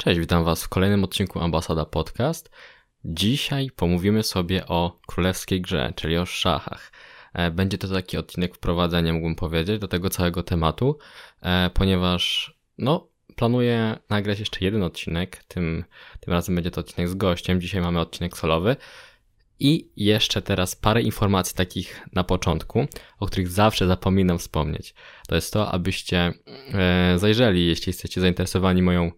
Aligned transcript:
Cześć, 0.00 0.20
witam 0.20 0.44
Was 0.44 0.64
w 0.64 0.68
kolejnym 0.68 1.04
odcinku 1.04 1.40
Ambasada 1.40 1.84
Podcast. 1.84 2.50
Dzisiaj 3.04 3.70
pomówimy 3.76 4.22
sobie 4.22 4.66
o 4.66 5.00
królewskiej 5.06 5.60
grze, 5.60 5.92
czyli 5.96 6.16
o 6.18 6.26
szachach. 6.26 6.92
E, 7.34 7.50
będzie 7.50 7.78
to 7.78 7.88
taki 7.88 8.16
odcinek 8.16 8.54
wprowadzenia, 8.54 9.12
mógłbym 9.12 9.34
powiedzieć, 9.34 9.80
do 9.80 9.88
tego 9.88 10.10
całego 10.10 10.42
tematu, 10.42 10.98
e, 11.42 11.70
ponieważ 11.74 12.54
no, 12.78 13.08
planuję 13.36 13.96
nagrać 14.10 14.38
jeszcze 14.38 14.64
jeden 14.64 14.82
odcinek. 14.82 15.44
Tym, 15.48 15.84
tym 16.20 16.34
razem 16.34 16.54
będzie 16.54 16.70
to 16.70 16.80
odcinek 16.80 17.08
z 17.08 17.14
gościem. 17.14 17.60
Dzisiaj 17.60 17.80
mamy 17.80 18.00
odcinek 18.00 18.38
solowy. 18.38 18.76
I 19.58 19.90
jeszcze 19.96 20.42
teraz 20.42 20.76
parę 20.76 21.02
informacji 21.02 21.56
takich 21.56 22.06
na 22.12 22.24
początku, 22.24 22.86
o 23.18 23.26
których 23.26 23.48
zawsze 23.48 23.86
zapominam 23.86 24.38
wspomnieć. 24.38 24.94
To 25.28 25.34
jest 25.34 25.52
to, 25.52 25.72
abyście 25.72 26.32
e, 26.74 27.14
zajrzeli, 27.18 27.66
jeśli 27.66 27.90
jesteście 27.90 28.20
zainteresowani 28.20 28.82
moją 28.82 29.12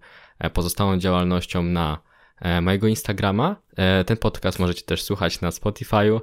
pozostałą 0.51 0.99
działalnością 0.99 1.63
na 1.63 1.99
e, 2.41 2.61
mojego 2.61 2.89
Instagrama. 2.89 3.57
E, 3.77 4.05
ten 4.05 4.17
podcast 4.17 4.59
możecie 4.59 4.83
też 4.83 5.03
słuchać 5.03 5.41
na 5.41 5.51
Spotify'u, 5.51 6.21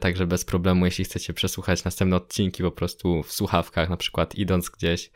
także 0.00 0.26
bez 0.26 0.44
problemu, 0.44 0.84
jeśli 0.84 1.04
chcecie 1.04 1.32
przesłuchać 1.32 1.84
następne 1.84 2.16
odcinki 2.16 2.62
po 2.62 2.70
prostu 2.70 3.22
w 3.22 3.32
słuchawkach, 3.32 3.88
na 3.88 3.96
przykład 3.96 4.34
idąc 4.34 4.70
gdzieś, 4.70 5.10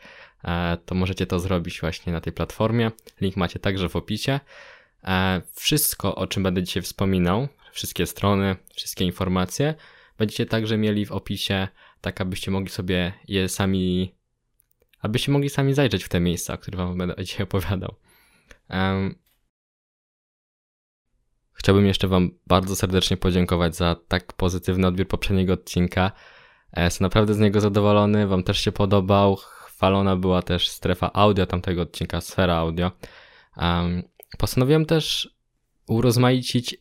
to 0.85 0.95
możecie 0.95 1.27
to 1.27 1.39
zrobić 1.39 1.81
właśnie 1.81 2.13
na 2.13 2.21
tej 2.21 2.33
platformie. 2.33 2.91
Link 3.21 3.37
macie 3.37 3.59
także 3.59 3.89
w 3.89 3.95
opisie. 3.95 4.39
Wszystko, 5.55 6.15
o 6.15 6.27
czym 6.27 6.43
będę 6.43 6.63
dzisiaj 6.63 6.83
wspominał, 6.83 7.47
wszystkie 7.71 8.05
strony, 8.05 8.55
wszystkie 8.75 9.05
informacje, 9.05 9.75
będziecie 10.17 10.45
także 10.45 10.77
mieli 10.77 11.05
w 11.05 11.11
opisie, 11.11 11.67
tak 12.01 12.21
abyście 12.21 12.51
mogli 12.51 12.69
sobie 12.69 13.13
je 13.27 13.49
sami, 13.49 14.15
abyście 15.01 15.31
mogli 15.31 15.49
sami 15.49 15.73
zajrzeć 15.73 16.03
w 16.03 16.09
te 16.09 16.19
miejsca, 16.19 16.53
o 16.53 16.57
których 16.57 16.77
wam 16.77 16.97
będę 16.97 17.23
dzisiaj 17.23 17.43
opowiadał. 17.43 17.95
Chciałbym 21.53 21.85
jeszcze 21.85 22.07
Wam 22.07 22.31
bardzo 22.47 22.75
serdecznie 22.75 23.17
podziękować 23.17 23.75
za 23.75 23.95
tak 24.07 24.33
pozytywny 24.33 24.87
odbiór 24.87 25.07
poprzedniego 25.07 25.53
odcinka. 25.53 26.11
E, 26.73 26.83
jestem 26.83 27.05
naprawdę 27.05 27.33
z 27.33 27.39
niego 27.39 27.61
zadowolony, 27.61 28.27
Wam 28.27 28.43
też 28.43 28.59
się 28.59 28.71
podobał. 28.71 29.35
Chwalona 29.35 30.15
była 30.15 30.41
też 30.41 30.69
strefa 30.69 31.13
audio 31.13 31.45
tamtego 31.45 31.81
odcinka, 31.81 32.21
sfera 32.21 32.55
audio. 32.55 32.91
Postanowiłem 34.37 34.85
też 34.85 35.35
urozmaicić 35.87 36.75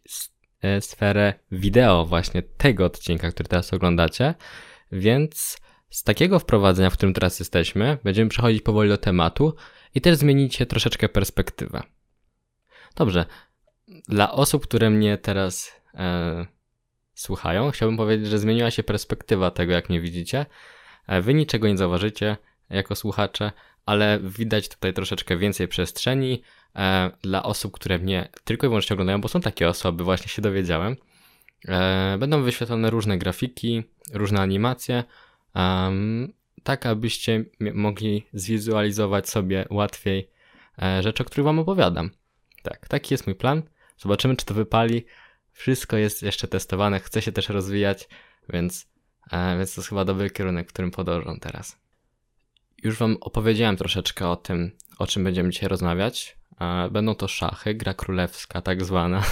e, 0.63 0.81
sferę 0.81 1.35
wideo 1.53 2.07
właśnie 2.07 2.43
tego 2.43 2.85
odcinka, 2.85 3.31
który 3.31 3.49
teraz 3.49 3.73
oglądacie, 3.73 4.35
więc 4.93 5.59
z 5.91 6.03
takiego 6.03 6.39
wprowadzenia, 6.39 6.91
w 6.91 6.95
którym 6.95 7.15
teraz 7.15 7.39
jesteśmy, 7.39 7.99
będziemy 8.05 8.31
przechodzić 8.31 8.63
powoli 8.63 8.89
do 8.89 8.99
tematu 8.99 9.55
i 9.95 10.01
też 10.01 10.17
zmienicie 10.17 10.67
troszeczkę 10.67 11.09
perspektywę. 11.09 11.83
Dobrze. 12.97 13.27
Dla 14.09 14.33
osób, 14.33 14.67
które 14.67 14.91
mnie 14.91 15.19
teraz 15.19 15.73
e, 15.95 16.47
słuchają, 17.15 17.71
chciałbym 17.71 17.97
powiedzieć, 17.97 18.29
że 18.29 18.39
zmieniła 18.39 18.71
się 18.71 18.83
perspektywa 18.83 19.51
tego, 19.51 19.73
jak 19.73 19.89
mnie 19.89 20.01
widzicie. 20.01 20.47
E, 21.07 21.23
wy 21.23 21.35
niczego 21.35 21.69
nie 21.69 21.77
zauważycie 21.77 22.37
jako 22.71 22.97
słuchacze, 22.97 23.53
ale 23.87 24.19
widać 24.23 24.69
tutaj 24.69 24.93
troszeczkę 24.93 25.37
więcej 25.37 25.69
przestrzeni 25.69 26.43
e, 26.77 27.11
dla 27.23 27.43
osób, 27.43 27.73
które 27.73 27.99
mnie 27.99 28.29
tylko 28.45 28.67
i 28.67 28.71
wyłącznie 28.71 28.95
oglądają, 28.95 29.21
bo 29.21 29.29
są 29.29 29.41
takie 29.41 29.69
osoby, 29.69 30.05
właśnie 30.05 30.29
się 30.29 30.43
dowiedziałem. 30.43 30.97
E, 31.69 32.17
będą 32.19 32.43
wyświetlone 32.43 32.91
różne 32.91 33.19
grafiki, 33.19 33.83
różne 34.13 34.41
animacje, 34.41 35.05
tak 36.63 36.87
abyście 36.87 37.45
mogli 37.75 38.27
zwizualizować 38.33 39.29
sobie 39.29 39.67
łatwiej 39.71 40.31
e, 40.83 41.03
rzeczy, 41.03 41.23
o 41.23 41.27
których 41.27 41.45
Wam 41.45 41.59
opowiadam. 41.59 42.11
Tak, 42.63 42.89
taki 42.89 43.15
jest 43.15 43.27
mój 43.27 43.37
plan. 43.37 43.63
Zobaczymy, 43.99 44.37
czy 44.37 44.47
to 44.47 44.55
wypali. 44.55 45.05
Wszystko 45.53 45.97
jest 45.97 46.23
jeszcze 46.23 46.49
testowane, 46.49 47.01
chce 47.01 47.23
się 47.23 47.33
też 47.33 47.49
rozwijać, 47.49 48.09
więc, 48.49 48.89
e, 49.31 49.57
więc 49.59 49.75
to 49.75 49.81
jest 49.81 49.89
chyba 49.89 50.05
dobry 50.05 50.31
kierunek, 50.31 50.69
w 50.69 50.73
którym 50.73 50.91
podążam 50.91 51.41
teraz. 51.41 51.79
Już 52.83 52.97
Wam 52.97 53.17
opowiedziałem 53.21 53.77
troszeczkę 53.77 54.29
o 54.29 54.37
tym, 54.37 54.71
o 54.99 55.07
czym 55.07 55.25
będziemy 55.25 55.51
dzisiaj 55.51 55.69
rozmawiać. 55.69 56.37
E, 56.61 56.91
będą 56.91 57.15
to 57.15 57.29
szachy, 57.29 57.75
gra 57.75 57.95
królewska, 57.95 58.63
tak 58.63 58.85
zwana. 58.85 59.23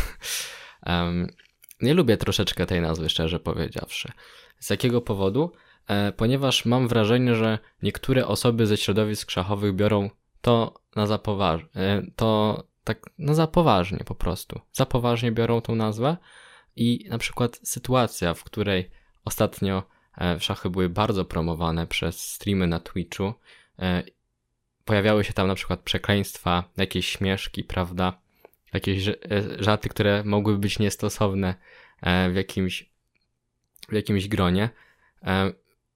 Nie 1.80 1.94
lubię 1.94 2.16
troszeczkę 2.16 2.66
tej 2.66 2.80
nazwy, 2.80 3.08
szczerze 3.08 3.41
powiedziawszy. 3.41 4.12
Z 4.58 4.70
jakiego 4.70 5.00
powodu? 5.00 5.53
E, 5.88 6.12
ponieważ 6.12 6.65
mam 6.65 6.88
wrażenie, 6.88 7.34
że 7.34 7.59
niektóre 7.82 8.26
osoby 8.26 8.66
ze 8.66 8.76
środowisk 8.76 9.31
szachowych 9.31 9.75
biorą 9.75 10.10
to 10.41 10.81
na 10.97 11.06
za 11.06 11.19
poważnie, 11.19 11.69
to 12.16 12.62
tak 12.84 13.10
na 13.19 13.34
za 13.34 13.47
poważnie 13.47 13.98
po 13.98 14.15
prostu. 14.15 14.60
Za 14.72 14.87
poważnie 14.87 15.32
biorą 15.32 15.60
tą 15.60 15.75
nazwę 15.75 16.16
i 16.77 17.06
na 17.10 17.19
przykład 17.19 17.60
sytuacja, 17.62 18.34
w 18.34 18.44
której 18.44 18.91
ostatnio 19.25 19.82
e, 20.21 20.41
szachy 20.41 20.71
były 20.71 20.88
bardzo 20.88 21.25
promowane 21.25 21.87
przez 21.87 22.32
streamy 22.32 22.66
na 22.66 22.81
Twitchu, 22.81 23.34
e, 23.78 24.03
pojawiały 24.84 25.25
się 25.25 25.32
tam 25.32 25.48
na 25.48 25.54
przykład 25.54 25.81
przekleństwa, 25.81 26.65
jakieś 26.77 27.09
śmieszki, 27.09 27.65
prawda? 27.65 28.21
Jakieś 28.72 29.04
żarty, 29.59 29.88
które 29.88 30.25
mogłyby 30.25 30.59
być 30.59 30.78
niestosowne 30.78 31.54
w 32.03 32.34
jakimś, 32.34 32.91
w 33.88 33.93
jakimś 33.93 34.28
gronie 34.28 34.71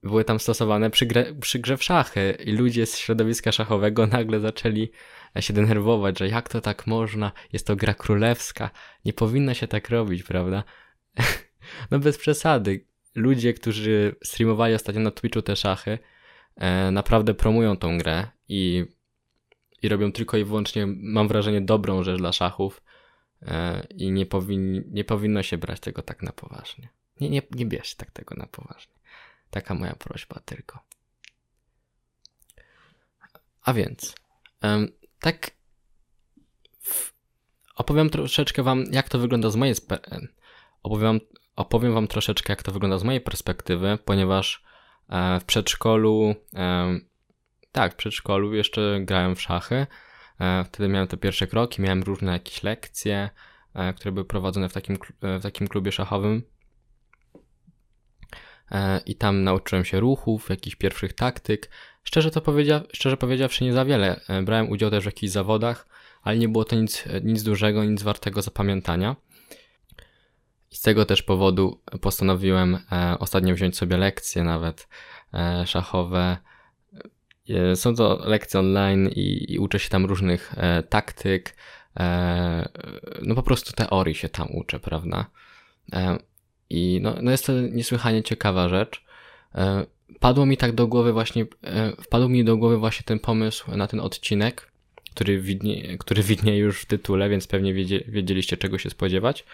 były 0.02 0.24
tam 0.24 0.40
stosowane 0.40 0.90
przy, 0.90 1.06
grze, 1.06 1.34
przy 1.40 1.58
grze 1.58 1.76
w 1.76 1.84
szachy 1.84 2.36
i 2.44 2.52
ludzie 2.52 2.86
z 2.86 2.98
środowiska 2.98 3.52
szachowego 3.52 4.06
nagle 4.16 4.40
zaczęli 4.40 4.90
się 5.40 5.52
denerwować, 5.52 6.18
że 6.18 6.28
jak 6.28 6.48
to 6.48 6.60
tak 6.60 6.86
można, 6.86 7.32
jest 7.52 7.66
to 7.66 7.76
gra 7.76 7.94
królewska, 7.94 8.70
nie 9.04 9.12
powinno 9.12 9.54
się 9.54 9.68
tak 9.68 9.90
robić, 9.90 10.22
prawda? 10.22 10.64
no 11.90 11.98
bez 11.98 12.18
przesady. 12.18 12.84
Ludzie, 13.14 13.54
którzy 13.54 14.14
streamowali 14.24 14.74
ostatnio 14.74 15.00
na 15.00 15.10
Twitchu 15.10 15.42
te 15.42 15.56
szachy, 15.56 15.98
e, 16.56 16.90
naprawdę 16.90 17.34
promują 17.34 17.76
tą 17.76 17.98
grę 17.98 18.26
i, 18.48 18.84
i 19.82 19.88
robią 19.88 20.12
tylko 20.12 20.36
i 20.36 20.44
wyłącznie, 20.44 20.86
mam 20.86 21.28
wrażenie, 21.28 21.60
dobrą 21.60 22.02
rzecz 22.02 22.18
dla 22.18 22.32
szachów 22.32 22.82
e, 23.42 23.86
i 23.90 24.12
nie, 24.12 24.26
powin, 24.26 24.84
nie 24.90 25.04
powinno 25.04 25.42
się 25.42 25.58
brać 25.58 25.80
tego 25.80 26.02
tak 26.02 26.22
na 26.22 26.32
poważnie. 26.32 26.88
Nie, 27.20 27.30
nie, 27.30 27.42
nie 27.50 27.66
bierz 27.66 27.94
tak 27.94 28.10
tego 28.10 28.34
na 28.34 28.46
poważnie. 28.46 28.94
Taka 29.52 29.74
moja 29.74 29.94
prośba 29.94 30.40
tylko. 30.40 30.78
A 33.62 33.72
więc, 33.72 34.14
tak 35.20 35.50
opowiem 37.76 38.10
troszeczkę 38.10 38.62
wam, 38.62 38.84
jak 38.90 39.08
to 39.08 39.18
wygląda 39.18 39.50
z 39.50 39.56
mojej 39.56 39.74
opowiem, 40.82 41.20
opowiem 41.56 41.94
wam 41.94 42.06
troszeczkę, 42.06 42.52
jak 42.52 42.62
to 42.62 42.72
wygląda 42.72 42.98
z 42.98 43.04
mojej 43.04 43.20
perspektywy, 43.20 43.98
ponieważ 44.04 44.64
e, 45.08 45.40
w 45.40 45.44
przedszkolu, 45.44 46.34
tak, 47.72 47.92
w 47.92 47.96
przedszkolu 47.96 48.54
jeszcze 48.54 49.00
grałem 49.00 49.36
w 49.36 49.42
szachy. 49.42 49.86
E, 50.40 50.64
wtedy 50.64 50.88
miałem 50.88 51.08
te 51.08 51.16
pierwsze 51.16 51.46
kroki, 51.46 51.82
miałem 51.82 52.02
różne 52.02 52.32
jakieś 52.32 52.62
lekcje, 52.62 53.30
e, 53.74 53.94
które 53.94 54.12
były 54.12 54.24
prowadzone 54.24 54.68
w 54.68 54.72
takim, 54.72 54.98
w 55.22 55.42
takim 55.42 55.68
klubie 55.68 55.92
szachowym. 55.92 56.42
E, 58.72 59.00
i 59.06 59.14
tam 59.14 59.44
nauczyłem 59.44 59.84
się 59.84 60.00
ruchów, 60.00 60.50
jakichś 60.50 60.76
pierwszych 60.76 61.12
taktyk. 61.12 61.70
Szczerze 62.04 62.30
to 62.30 62.40
powiedzia 62.40 62.82
szczerze 62.92 63.16
powiedziawszy 63.16 63.64
nie 63.64 63.72
za 63.72 63.84
wiele. 63.84 64.20
E, 64.28 64.42
brałem 64.42 64.70
udział 64.70 64.90
też 64.90 65.02
w 65.04 65.06
jakichś 65.06 65.32
zawodach, 65.32 65.86
ale 66.22 66.38
nie 66.38 66.48
było 66.48 66.64
to 66.64 66.76
nic, 66.76 67.04
nic 67.22 67.42
dużego, 67.42 67.84
nic 67.84 68.02
wartego 68.02 68.42
zapamiętania. 68.42 69.16
I 70.70 70.76
z 70.76 70.82
tego 70.82 71.04
też 71.04 71.22
powodu 71.22 71.80
postanowiłem 72.00 72.78
e, 72.92 73.16
ostatnio 73.18 73.54
wziąć 73.54 73.76
sobie 73.76 73.96
lekcje 73.96 74.44
nawet 74.44 74.88
szachowe. 75.66 76.36
Są 77.74 77.94
to 77.94 78.22
lekcje 78.24 78.60
online 78.60 79.08
i, 79.08 79.52
i 79.52 79.58
uczę 79.58 79.78
się 79.78 79.88
tam 79.88 80.06
różnych 80.06 80.54
taktyk. 80.88 81.56
No 83.22 83.34
po 83.34 83.42
prostu 83.42 83.72
teorii 83.72 84.14
się 84.14 84.28
tam 84.28 84.48
uczę, 84.50 84.80
prawda? 84.80 85.26
I 86.72 87.00
no, 87.02 87.14
no 87.22 87.30
jest 87.30 87.46
to 87.46 87.52
niesłychanie 87.52 88.22
ciekawa 88.22 88.68
rzecz. 88.68 89.04
E, 89.54 89.86
padło 90.20 90.46
mi 90.46 90.56
tak 90.56 90.72
do 90.72 90.86
głowy 90.86 91.12
właśnie, 91.12 91.46
e, 91.64 91.92
wpadł 92.02 92.28
mi 92.28 92.44
do 92.44 92.56
głowy 92.56 92.78
właśnie 92.78 93.02
ten 93.04 93.18
pomysł 93.18 93.76
na 93.76 93.86
ten 93.86 94.00
odcinek, 94.00 94.72
który 95.14 95.40
widnie, 95.40 95.98
który 95.98 96.22
widnieje 96.22 96.58
już 96.58 96.80
w 96.80 96.86
tytule, 96.86 97.28
więc 97.28 97.46
pewnie 97.46 97.74
wiedzie, 97.74 98.04
wiedzieliście 98.08 98.56
czego 98.56 98.78
się 98.78 98.90
spodziewać. 98.90 99.44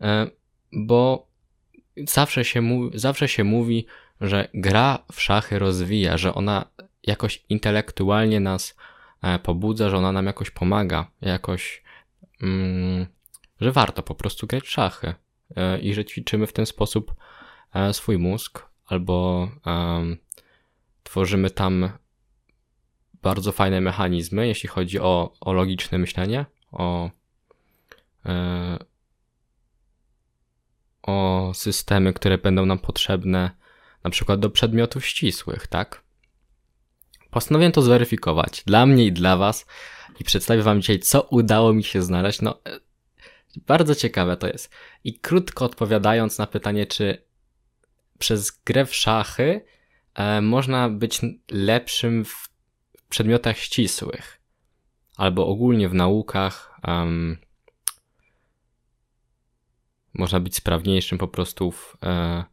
E, 0.00 0.30
bo 0.72 1.28
zawsze 1.96 2.44
się, 2.44 2.60
mówi, 2.60 2.98
zawsze 2.98 3.28
się 3.28 3.44
mówi, 3.44 3.86
że 4.20 4.48
gra 4.54 5.04
w 5.12 5.22
szachy 5.22 5.58
rozwija, 5.58 6.18
że 6.18 6.34
ona 6.34 6.66
jakoś 7.02 7.44
intelektualnie 7.48 8.40
nas 8.40 8.76
pobudza, 9.42 9.90
że 9.90 9.96
ona 9.96 10.12
nam 10.12 10.26
jakoś 10.26 10.50
pomaga, 10.50 11.10
jakoś, 11.20 11.82
mm, 12.42 13.06
że 13.60 13.72
warto 13.72 14.02
po 14.02 14.14
prostu 14.14 14.46
grać 14.46 14.64
w 14.64 14.70
szachy. 14.70 15.14
E, 15.56 15.78
i 15.78 15.94
że 15.94 16.04
ćwiczymy 16.04 16.46
w 16.46 16.52
ten 16.52 16.66
sposób 16.66 17.14
e, 17.74 17.94
swój 17.94 18.18
mózg 18.18 18.66
albo 18.86 19.48
tworzymy 21.02 21.50
tam 21.50 21.90
bardzo 23.22 23.52
fajne 23.52 23.80
mechanizmy, 23.80 24.46
jeśli 24.46 24.68
chodzi 24.68 25.00
o, 25.00 25.32
o 25.40 25.52
logiczne 25.52 25.98
myślenie, 25.98 26.46
o, 26.72 27.10
e, 28.26 28.78
o 31.02 31.50
systemy, 31.54 32.12
które 32.12 32.38
będą 32.38 32.66
nam 32.66 32.78
potrzebne 32.78 33.50
na 34.04 34.10
przykład 34.10 34.40
do 34.40 34.50
przedmiotów 34.50 35.06
ścisłych, 35.06 35.66
tak? 35.66 36.02
Postanowiłem 37.30 37.72
to 37.72 37.82
zweryfikować 37.82 38.62
dla 38.66 38.86
mnie 38.86 39.06
i 39.06 39.12
dla 39.12 39.36
Was 39.36 39.66
i 40.20 40.24
przedstawię 40.24 40.62
Wam 40.62 40.80
dzisiaj, 40.80 40.98
co 40.98 41.22
udało 41.22 41.72
mi 41.72 41.84
się 41.84 42.02
znaleźć. 42.02 42.42
No, 42.42 42.58
bardzo 43.66 43.94
ciekawe 43.94 44.36
to 44.36 44.46
jest. 44.46 44.70
I 45.04 45.18
krótko 45.18 45.64
odpowiadając 45.64 46.38
na 46.38 46.46
pytanie, 46.46 46.86
czy 46.86 47.22
przez 48.18 48.62
grę 48.64 48.86
w 48.86 48.94
szachy 48.94 49.64
e, 50.14 50.40
można 50.40 50.88
być 50.88 51.20
lepszym 51.50 52.24
w 52.24 52.48
przedmiotach 53.08 53.58
ścisłych 53.58 54.40
albo 55.16 55.46
ogólnie 55.46 55.88
w 55.88 55.94
naukach. 55.94 56.80
Um, 56.88 57.36
można 60.14 60.40
być 60.40 60.56
sprawniejszym 60.56 61.18
po 61.18 61.28
prostu 61.28 61.70
w, 61.70 61.96
e, 62.02 62.44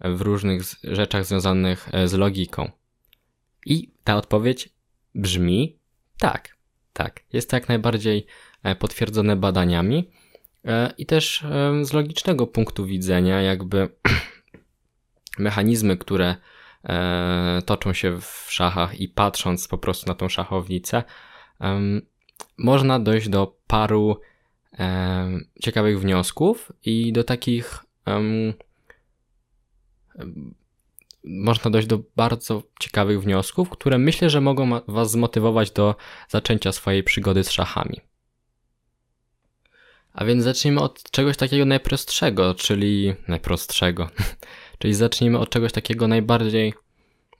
w 0.00 0.20
różnych 0.20 0.62
rzeczach 0.84 1.24
związanych 1.24 1.88
e, 1.92 2.08
z 2.08 2.12
logiką. 2.12 2.70
I 3.66 3.90
ta 4.04 4.16
odpowiedź 4.16 4.68
brzmi 5.14 5.78
tak, 6.18 6.56
tak. 6.92 7.20
Jest 7.32 7.50
to 7.50 7.56
jak 7.56 7.68
najbardziej 7.68 8.26
e, 8.62 8.76
potwierdzone 8.76 9.36
badaniami 9.36 10.10
i 10.98 11.06
też 11.06 11.44
z 11.82 11.92
logicznego 11.92 12.46
punktu 12.46 12.86
widzenia, 12.86 13.42
jakby 13.42 13.88
mechanizmy, 15.38 15.96
które 15.96 16.36
toczą 17.66 17.92
się 17.92 18.20
w 18.20 18.46
szachach 18.48 19.00
i 19.00 19.08
patrząc 19.08 19.68
po 19.68 19.78
prostu 19.78 20.06
na 20.06 20.14
tą 20.14 20.28
szachownicę, 20.28 21.02
można 22.58 23.00
dojść 23.00 23.28
do 23.28 23.56
paru 23.66 24.20
ciekawych 25.62 26.00
wniosków 26.00 26.72
i 26.84 27.12
do 27.12 27.24
takich 27.24 27.84
można 31.24 31.70
dojść 31.70 31.88
do 31.88 31.98
bardzo 32.16 32.62
ciekawych 32.80 33.22
wniosków, 33.22 33.70
które 33.70 33.98
myślę, 33.98 34.30
że 34.30 34.40
mogą 34.40 34.70
Was 34.88 35.10
zmotywować 35.10 35.70
do 35.70 35.94
zaczęcia 36.28 36.72
swojej 36.72 37.02
przygody 37.02 37.44
z 37.44 37.50
szachami. 37.50 38.00
A 40.14 40.24
więc 40.24 40.44
zacznijmy 40.44 40.80
od 40.80 41.10
czegoś 41.10 41.36
takiego 41.36 41.64
najprostszego, 41.64 42.54
czyli 42.54 43.14
najprostszego, 43.28 44.08
czyli 44.78 44.94
zacznijmy 44.94 45.38
od 45.38 45.50
czegoś 45.50 45.72
takiego 45.72 46.08
najbardziej 46.08 46.74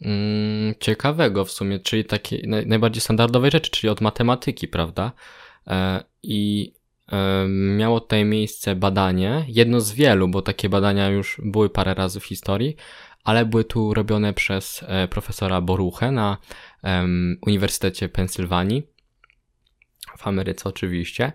mm, 0.02 0.74
ciekawego 0.80 1.44
w 1.44 1.50
sumie, 1.50 1.78
czyli 1.78 2.04
takiej 2.04 2.48
naj, 2.48 2.66
najbardziej 2.66 3.00
standardowej 3.00 3.50
rzeczy, 3.50 3.70
czyli 3.70 3.90
od 3.90 4.00
matematyki, 4.00 4.68
prawda? 4.68 5.12
E, 5.66 6.04
I 6.22 6.72
miało 7.48 8.00
tutaj 8.00 8.24
miejsce 8.24 8.76
badanie, 8.76 9.44
jedno 9.48 9.80
z 9.80 9.92
wielu, 9.92 10.28
bo 10.28 10.42
takie 10.42 10.68
badania 10.68 11.08
już 11.08 11.40
były 11.44 11.70
parę 11.70 11.94
razy 11.94 12.20
w 12.20 12.24
historii, 12.24 12.76
ale 13.24 13.46
były 13.46 13.64
tu 13.64 13.94
robione 13.94 14.32
przez 14.32 14.84
e, 14.86 15.08
profesora 15.08 15.60
Boruchę 15.60 16.10
na 16.10 16.38
Uniwersytecie 17.46 18.08
Pensylwanii, 18.08 18.82
w 20.18 20.26
Ameryce 20.26 20.68
oczywiście. 20.68 21.32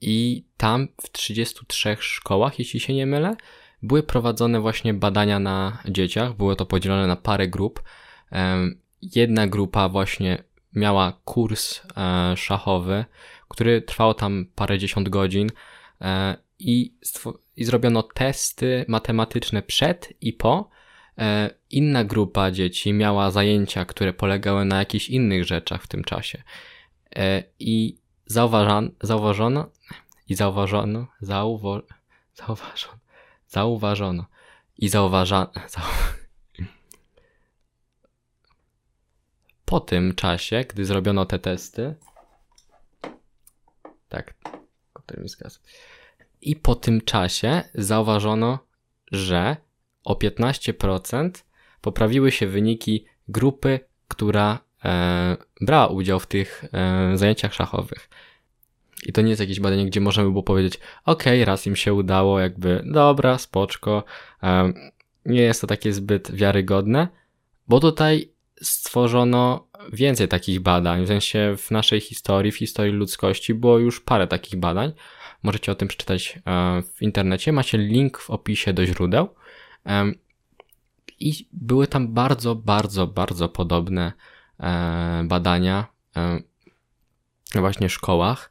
I 0.00 0.44
tam 0.56 0.88
w 1.02 1.12
33 1.12 1.96
szkołach, 2.00 2.58
jeśli 2.58 2.80
się 2.80 2.94
nie 2.94 3.06
mylę, 3.06 3.36
były 3.82 4.02
prowadzone 4.02 4.60
właśnie 4.60 4.94
badania 4.94 5.38
na 5.38 5.82
dzieciach. 5.88 6.36
Było 6.36 6.56
to 6.56 6.66
podzielone 6.66 7.06
na 7.06 7.16
parę 7.16 7.48
grup. 7.48 7.82
Jedna 9.02 9.46
grupa 9.46 9.88
właśnie 9.88 10.44
miała 10.74 11.20
kurs 11.24 11.80
e, 11.96 12.36
szachowy, 12.36 13.04
który 13.48 13.82
trwał 13.82 14.14
tam 14.14 14.46
parę 14.54 14.78
dziesiąt 14.78 15.08
godzin 15.08 15.50
e, 16.00 16.36
i, 16.58 16.94
i 17.56 17.64
zrobiono 17.64 18.02
testy 18.02 18.84
matematyczne 18.88 19.62
przed 19.62 20.12
i 20.20 20.32
po. 20.32 20.70
E, 21.18 21.50
inna 21.70 22.04
grupa 22.04 22.50
dzieci 22.50 22.92
miała 22.92 23.30
zajęcia, 23.30 23.84
które 23.84 24.12
polegały 24.12 24.64
na 24.64 24.78
jakichś 24.78 25.08
innych 25.08 25.44
rzeczach 25.44 25.82
w 25.82 25.88
tym 25.88 26.04
czasie. 26.04 26.42
I 27.58 27.98
zauważano, 28.26 28.90
zauważono 29.02 29.70
i 30.28 30.34
zauważono, 30.34 31.06
zauwo, 31.20 31.82
zauważono, 32.34 32.98
zauważono 33.48 34.26
i 34.78 34.88
zauważano, 34.88 35.50
zau... 35.68 35.82
po 39.64 39.80
tym 39.80 40.14
czasie, 40.14 40.64
gdy 40.68 40.84
zrobiono 40.84 41.24
te 41.24 41.38
testy, 41.38 41.94
tak. 44.08 44.34
Komputer 44.92 45.22
mi 45.22 45.28
zgasł. 45.28 45.60
I 46.40 46.56
po 46.56 46.74
tym 46.74 47.00
czasie 47.00 47.62
zauważono, 47.74 48.58
że 49.12 49.56
o 50.04 50.14
15% 50.14 51.30
poprawiły 51.80 52.32
się 52.32 52.46
wyniki 52.46 53.06
grupy, 53.28 53.80
która 54.08 54.58
e, 54.84 55.36
brała 55.60 55.86
udział 55.86 56.20
w 56.20 56.26
tych 56.26 56.64
e, 56.72 57.16
zajęciach 57.16 57.54
szachowych. 57.54 58.08
I 59.06 59.12
to 59.12 59.22
nie 59.22 59.28
jest 59.28 59.40
jakieś 59.40 59.60
badanie, 59.60 59.86
gdzie 59.86 60.00
możemy 60.00 60.30
było 60.30 60.42
powiedzieć, 60.42 60.80
ok, 61.04 61.24
raz 61.44 61.66
im 61.66 61.76
się 61.76 61.94
udało, 61.94 62.40
jakby 62.40 62.82
dobra, 62.86 63.38
spoczko. 63.38 64.04
E, 64.42 64.72
nie 65.26 65.40
jest 65.40 65.60
to 65.60 65.66
takie 65.66 65.92
zbyt 65.92 66.32
wiarygodne, 66.34 67.08
bo 67.68 67.80
tutaj 67.80 68.32
stworzono 68.62 69.68
więcej 69.92 70.28
takich 70.28 70.60
badań. 70.60 71.04
W 71.04 71.08
sensie 71.08 71.54
w 71.58 71.70
naszej 71.70 72.00
historii, 72.00 72.52
w 72.52 72.56
historii 72.56 72.92
ludzkości 72.92 73.54
było 73.54 73.78
już 73.78 74.00
parę 74.00 74.26
takich 74.26 74.60
badań. 74.60 74.92
Możecie 75.42 75.72
o 75.72 75.74
tym 75.74 75.88
przeczytać 75.88 76.38
e, 76.46 76.82
w 76.94 77.02
internecie. 77.02 77.52
Macie 77.52 77.78
link 77.78 78.18
w 78.18 78.30
opisie 78.30 78.72
do 78.72 78.86
źródeł. 78.86 79.28
I 81.20 81.48
były 81.52 81.86
tam 81.86 82.14
bardzo, 82.14 82.54
bardzo, 82.54 83.06
bardzo 83.06 83.48
podobne 83.48 84.12
e, 84.60 85.24
badania 85.24 85.86
właśnie 87.54 87.88
w 87.88 87.92
szkołach. 87.92 88.50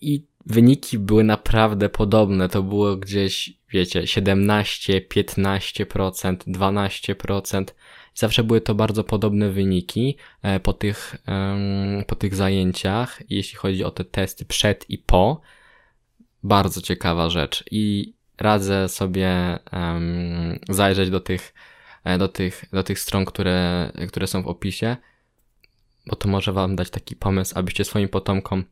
I 0.00 0.24
wyniki 0.46 0.98
były 0.98 1.24
naprawdę 1.24 1.88
podobne. 1.88 2.48
To 2.48 2.62
było 2.62 2.96
gdzieś, 2.96 3.52
wiecie, 3.70 4.06
17, 4.06 5.00
15%, 5.00 6.36
12%. 6.36 7.64
Zawsze 8.14 8.44
były 8.44 8.60
to 8.60 8.74
bardzo 8.74 9.04
podobne 9.04 9.50
wyniki 9.50 10.16
e, 10.42 10.60
po 10.60 10.72
tych, 10.72 11.16
po 12.06 12.16
tych 12.16 12.34
zajęciach, 12.34 13.22
jeśli 13.30 13.58
chodzi 13.58 13.84
o 13.84 13.90
te 13.90 14.04
testy 14.04 14.44
przed 14.44 14.90
i 14.90 14.98
po. 14.98 15.40
Bardzo 16.42 16.80
ciekawa 16.80 17.30
rzecz 17.30 17.64
i 17.70 18.14
radzę 18.38 18.88
sobie 18.88 19.58
zajrzeć 20.68 21.10
do 21.10 21.20
tych, 21.20 21.54
e, 22.04 22.18
do 22.18 22.28
tych, 22.28 22.64
do 22.72 22.82
tych 22.82 22.98
stron, 22.98 23.24
które, 23.24 23.92
które 24.08 24.26
są 24.26 24.42
w 24.42 24.48
opisie, 24.48 24.96
bo 26.06 26.16
to 26.16 26.28
może 26.28 26.52
Wam 26.52 26.76
dać 26.76 26.90
taki 26.90 27.16
pomysł, 27.16 27.52
abyście 27.58 27.84
swoim 27.84 28.08
potomkom 28.08 28.64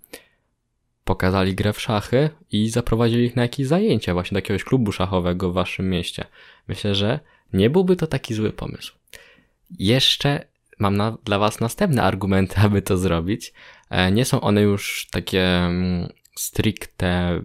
pokazali 1.04 1.54
grę 1.54 1.72
w 1.72 1.80
szachy 1.80 2.30
i 2.52 2.70
zaprowadzili 2.70 3.24
ich 3.24 3.36
na 3.36 3.42
jakieś 3.42 3.66
zajęcia, 3.66 4.14
właśnie 4.14 4.34
do 4.34 4.38
jakiegoś 4.38 4.64
klubu 4.64 4.92
szachowego 4.92 5.50
w 5.50 5.54
Waszym 5.54 5.90
mieście. 5.90 6.24
Myślę, 6.68 6.94
że 6.94 7.20
nie 7.52 7.70
byłby 7.70 7.96
to 7.96 8.06
taki 8.06 8.34
zły 8.34 8.52
pomysł. 8.52 8.94
Jeszcze 9.78 10.44
mam 10.78 10.96
na, 10.96 11.18
dla 11.24 11.38
Was 11.38 11.60
następne 11.60 12.02
argumenty, 12.02 12.56
aby 12.66 12.82
to 12.82 12.96
zrobić. 12.96 13.52
E, 13.90 14.12
nie 14.12 14.24
są 14.24 14.40
one 14.40 14.62
już 14.62 15.08
takie 15.10 15.44
mm, 15.44 16.08
stricte 16.36 17.40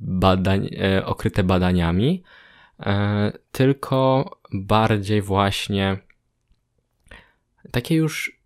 badań, 0.00 0.70
e, 0.80 1.06
okryte 1.06 1.42
badaniami, 1.42 2.22
e, 2.80 3.32
tylko 3.52 4.30
bardziej 4.52 5.22
właśnie 5.22 5.98
takie 7.70 7.94
już 7.94 8.37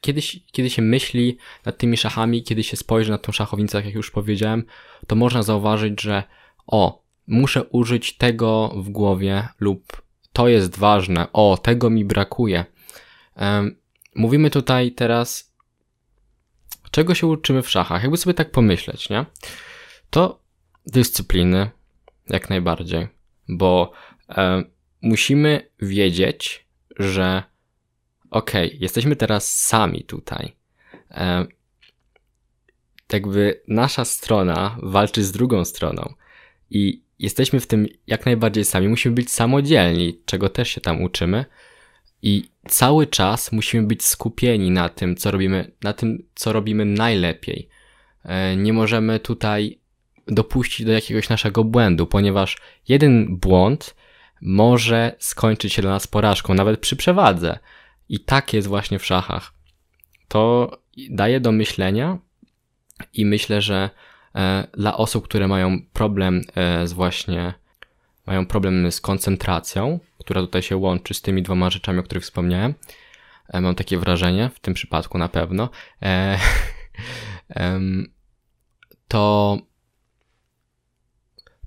kiedyś, 0.00 0.40
kiedy 0.52 0.70
się 0.70 0.82
myśli 0.82 1.36
nad 1.64 1.78
tymi 1.78 1.96
szachami, 1.96 2.42
kiedy 2.42 2.64
się 2.64 2.76
spojrzy 2.76 3.10
na 3.10 3.18
tą 3.18 3.32
szachownicę, 3.32 3.82
jak 3.84 3.94
już 3.94 4.10
powiedziałem, 4.10 4.64
to 5.06 5.16
można 5.16 5.42
zauważyć, 5.42 6.02
że 6.02 6.22
o, 6.66 7.02
muszę 7.26 7.64
użyć 7.64 8.16
tego 8.16 8.74
w 8.76 8.88
głowie 8.88 9.48
lub 9.60 10.02
to 10.32 10.48
jest 10.48 10.78
ważne, 10.78 11.32
o, 11.32 11.58
tego 11.62 11.90
mi 11.90 12.04
brakuje. 12.04 12.64
Mówimy 14.14 14.50
tutaj 14.50 14.92
teraz, 14.92 15.54
czego 16.90 17.14
się 17.14 17.26
uczymy 17.26 17.62
w 17.62 17.70
szachach. 17.70 18.02
Jakby 18.02 18.16
sobie 18.16 18.34
tak 18.34 18.50
pomyśleć, 18.50 19.10
nie? 19.10 19.26
To 20.10 20.42
dyscypliny, 20.86 21.70
jak 22.28 22.50
najbardziej, 22.50 23.08
bo 23.48 23.92
musimy 25.02 25.70
wiedzieć, 25.80 26.66
że 26.98 27.42
okej, 28.30 28.66
okay, 28.66 28.78
jesteśmy 28.80 29.16
teraz 29.16 29.54
sami 29.56 30.04
tutaj. 30.04 30.54
E, 31.10 31.46
jakby 33.12 33.60
nasza 33.68 34.04
strona 34.04 34.78
walczy 34.82 35.24
z 35.24 35.32
drugą 35.32 35.64
stroną 35.64 36.14
i 36.70 37.02
jesteśmy 37.18 37.60
w 37.60 37.66
tym 37.66 37.86
jak 38.06 38.26
najbardziej 38.26 38.64
sami. 38.64 38.88
Musimy 38.88 39.14
być 39.14 39.30
samodzielni, 39.30 40.20
czego 40.24 40.48
też 40.48 40.68
się 40.68 40.80
tam 40.80 41.02
uczymy. 41.02 41.44
I 42.22 42.50
cały 42.68 43.06
czas 43.06 43.52
musimy 43.52 43.86
być 43.86 44.04
skupieni 44.04 44.70
na 44.70 44.88
tym, 44.88 45.16
co 45.16 45.30
robimy, 45.30 45.70
na 45.82 45.92
tym, 45.92 46.22
co 46.34 46.52
robimy 46.52 46.84
najlepiej. 46.84 47.68
E, 48.24 48.56
nie 48.56 48.72
możemy 48.72 49.20
tutaj 49.20 49.78
dopuścić 50.26 50.86
do 50.86 50.92
jakiegoś 50.92 51.28
naszego 51.28 51.64
błędu, 51.64 52.06
ponieważ 52.06 52.58
jeden 52.88 53.36
błąd 53.36 53.94
może 54.40 55.16
skończyć 55.18 55.72
się 55.72 55.82
dla 55.82 55.90
nas 55.90 56.06
porażką, 56.06 56.54
nawet 56.54 56.80
przy 56.80 56.96
przewadze. 56.96 57.58
I 58.08 58.20
tak 58.20 58.52
jest 58.52 58.68
właśnie 58.68 58.98
w 58.98 59.06
szachach. 59.06 59.52
To 60.28 60.70
daje 61.10 61.40
do 61.40 61.52
myślenia 61.52 62.18
i 63.12 63.26
myślę, 63.26 63.62
że 63.62 63.90
e, 64.34 64.66
dla 64.72 64.96
osób, 64.96 65.24
które 65.24 65.48
mają 65.48 65.82
problem 65.92 66.42
e, 66.54 66.86
z 66.86 66.92
właśnie, 66.92 67.54
mają 68.26 68.46
problem 68.46 68.92
z 68.92 69.00
koncentracją, 69.00 70.00
która 70.18 70.40
tutaj 70.40 70.62
się 70.62 70.76
łączy 70.76 71.14
z 71.14 71.22
tymi 71.22 71.42
dwoma 71.42 71.70
rzeczami, 71.70 71.98
o 71.98 72.02
których 72.02 72.24
wspomniałem, 72.24 72.74
e, 73.48 73.60
mam 73.60 73.74
takie 73.74 73.98
wrażenie, 73.98 74.50
w 74.54 74.60
tym 74.60 74.74
przypadku 74.74 75.18
na 75.18 75.28
pewno, 75.28 75.68
to 79.08 79.58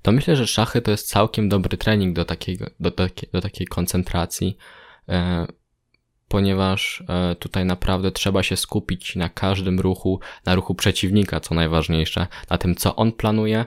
to 0.02 0.12
myślę, 0.12 0.36
że 0.36 0.46
szachy 0.46 0.82
to 0.82 0.90
jest 0.90 1.08
całkiem 1.08 1.48
dobry 1.48 1.76
trening 1.76 2.16
do, 2.16 2.24
takiego, 2.24 2.66
do, 2.80 2.90
takiej, 2.90 3.28
do 3.32 3.40
takiej 3.40 3.66
koncentracji, 3.66 4.56
ponieważ 6.32 7.02
e, 7.08 7.34
tutaj 7.34 7.64
naprawdę 7.64 8.10
trzeba 8.10 8.42
się 8.42 8.56
skupić 8.56 9.16
na 9.16 9.28
każdym 9.28 9.80
ruchu, 9.80 10.20
na 10.46 10.54
ruchu 10.54 10.74
przeciwnika, 10.74 11.40
co 11.40 11.54
najważniejsze, 11.54 12.26
na 12.50 12.58
tym, 12.58 12.74
co 12.74 12.96
on 12.96 13.12
planuje. 13.12 13.64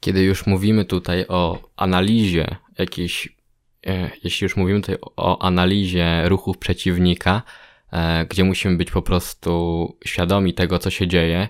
Kiedy 0.00 0.22
już 0.22 0.46
mówimy 0.46 0.84
tutaj 0.84 1.24
o 1.28 1.58
analizie 1.76 2.56
jakiejś, 2.78 3.28
e, 3.86 4.10
jeśli 4.24 4.44
już 4.44 4.56
mówimy 4.56 4.80
tutaj 4.80 4.96
o 5.16 5.42
analizie 5.42 6.28
ruchów 6.28 6.58
przeciwnika, 6.58 7.42
e, 7.92 8.26
gdzie 8.26 8.44
musimy 8.44 8.76
być 8.76 8.90
po 8.90 9.02
prostu 9.02 9.96
świadomi 10.04 10.54
tego, 10.54 10.78
co 10.78 10.90
się 10.90 11.08
dzieje, 11.08 11.48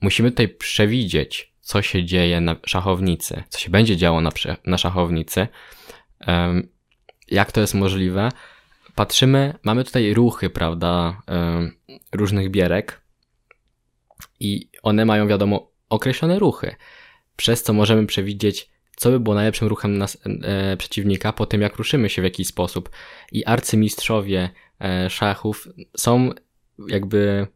musimy 0.00 0.30
tutaj 0.30 0.48
przewidzieć, 0.48 1.52
co 1.60 1.82
się 1.82 2.04
dzieje 2.04 2.40
na 2.40 2.56
szachownicy, 2.66 3.42
co 3.48 3.58
się 3.58 3.70
będzie 3.70 3.96
działo 3.96 4.20
na, 4.20 4.30
na 4.66 4.78
szachownicy, 4.78 5.48
jak 7.28 7.52
to 7.52 7.60
jest 7.60 7.74
możliwe. 7.74 8.28
Patrzymy, 8.94 9.54
mamy 9.64 9.84
tutaj 9.84 10.14
ruchy, 10.14 10.50
prawda, 10.50 11.22
różnych 12.12 12.50
bierek 12.50 13.00
i 14.40 14.68
one 14.82 15.04
mają, 15.04 15.28
wiadomo, 15.28 15.70
określone 15.88 16.38
ruchy, 16.38 16.74
przez 17.36 17.62
co 17.62 17.72
możemy 17.72 18.06
przewidzieć, 18.06 18.70
co 18.96 19.10
by 19.10 19.20
było 19.20 19.34
najlepszym 19.34 19.68
ruchem 19.68 19.98
nas, 19.98 20.18
e, 20.42 20.76
przeciwnika 20.76 21.32
po 21.32 21.46
tym, 21.46 21.60
jak 21.60 21.76
ruszymy 21.76 22.08
się 22.08 22.22
w 22.22 22.24
jakiś 22.24 22.48
sposób. 22.48 22.90
I 23.32 23.44
arcymistrzowie 23.44 24.50
e, 24.80 25.10
szachów 25.10 25.68
są 25.96 26.30
jakby 26.88 27.46